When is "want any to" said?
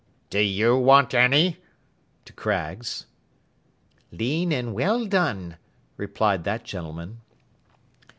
0.75-2.33